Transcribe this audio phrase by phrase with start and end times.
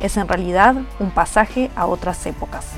[0.00, 2.72] es en realidad un pasaje a otras épocas.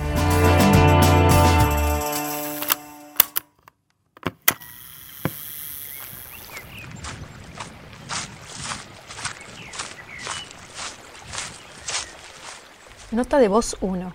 [13.11, 14.13] Nota de voz 1.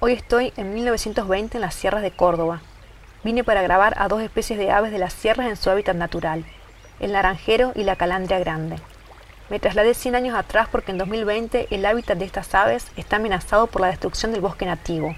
[0.00, 2.62] Hoy estoy en 1920 en las sierras de Córdoba,
[3.22, 6.46] Vine para grabar a dos especies de aves de las sierras en su hábitat natural,
[7.00, 8.76] el naranjero y la calandria grande.
[9.50, 13.66] Me trasladé 100 años atrás porque en 2020 el hábitat de estas aves está amenazado
[13.66, 15.16] por la destrucción del bosque nativo.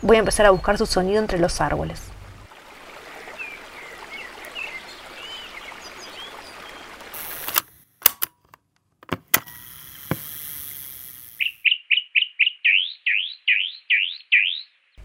[0.00, 2.02] Voy a empezar a buscar su sonido entre los árboles.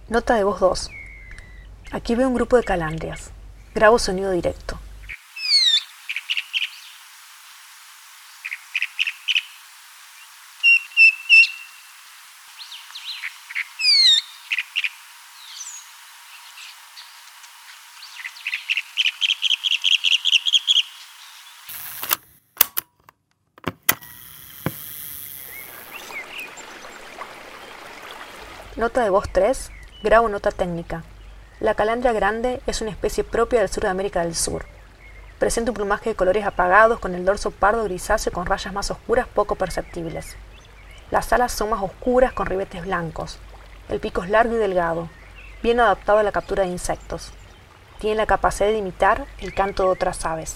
[0.09, 0.89] Nota de voz 2.
[1.91, 3.29] Aquí veo un grupo de calandrias.
[3.75, 4.79] Grabo sonido directo.
[28.77, 29.71] Nota de voz 3.
[30.03, 31.01] Grabo nota técnica.
[31.59, 34.67] La calandria grande es una especie propia del sur de América del Sur.
[35.39, 39.25] Presenta un plumaje de colores apagados con el dorso pardo grisáceo con rayas más oscuras
[39.33, 40.35] poco perceptibles.
[41.09, 43.39] Las alas son más oscuras con ribetes blancos.
[43.89, 45.09] El pico es largo y delgado,
[45.63, 47.33] bien adaptado a la captura de insectos.
[47.97, 50.55] Tiene la capacidad de imitar el canto de otras aves.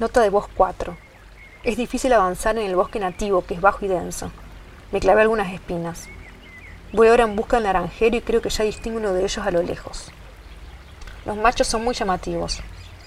[0.00, 0.96] Nota de voz 4.
[1.62, 4.32] Es difícil avanzar en el bosque nativo, que es bajo y denso.
[4.90, 6.08] Me clavé algunas espinas.
[6.92, 9.52] Voy ahora en busca del naranjero y creo que ya distingo uno de ellos a
[9.52, 10.10] lo lejos.
[11.24, 12.60] Los machos son muy llamativos.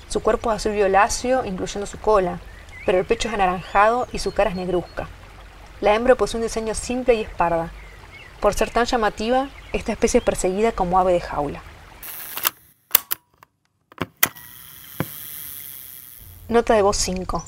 [0.08, 2.40] Su cuerpo es azul violáceo, incluyendo su cola,
[2.86, 5.10] pero el pecho es anaranjado y su cara es negruzca.
[5.82, 7.70] La hembra posee un diseño simple y esparda.
[8.40, 11.62] Por ser tan llamativa, esta especie es perseguida como ave de jaula.
[16.50, 17.44] Nota de voz 5.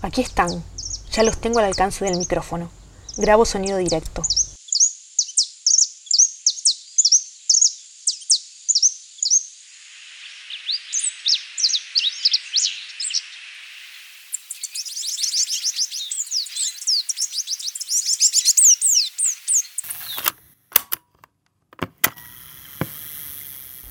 [0.00, 0.64] Aquí están.
[1.12, 2.70] Ya los tengo al alcance del micrófono.
[3.18, 4.22] Grabo sonido directo.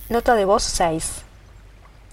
[0.09, 1.28] Nota de voz 6.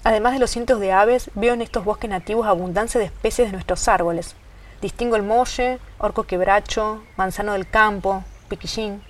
[0.06, 3.52] Además de los cientos de aves, veo en estos bosques nativos abundancia de especies de
[3.54, 4.36] nuestros árboles.
[4.80, 9.02] Distingo el molle, orco quebracho, manzano del campo, piquillín,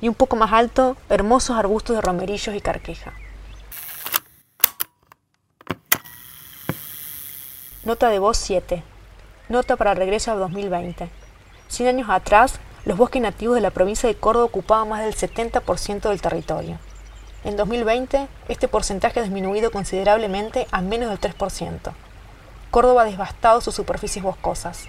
[0.00, 3.12] y un poco más alto, hermosos arbustos de romerillos y carqueja.
[7.84, 8.82] Nota de voz 7.
[9.48, 11.08] Nota para regreso a 2020.
[11.68, 16.08] Cien años atrás, los bosques nativos de la provincia de Córdoba ocupaban más del 70%
[16.08, 16.89] del territorio.
[17.42, 21.92] En 2020, este porcentaje ha disminuido considerablemente a menos del 3%.
[22.70, 24.84] Córdoba ha devastado sus superficies boscosas.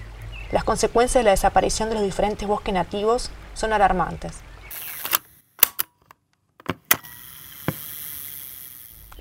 [0.51, 4.33] Las consecuencias de la desaparición de los diferentes bosques nativos son alarmantes.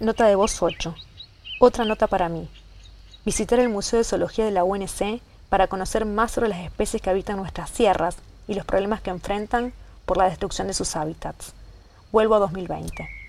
[0.00, 0.92] Nota de voz 8.
[1.60, 2.48] Otra nota para mí.
[3.24, 7.10] Visitar el Museo de Zoología de la UNC para conocer más sobre las especies que
[7.10, 8.16] habitan nuestras sierras
[8.48, 9.72] y los problemas que enfrentan
[10.04, 11.54] por la destrucción de sus hábitats.
[12.10, 13.19] Vuelvo a 2020.